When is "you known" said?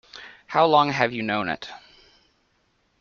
1.13-1.47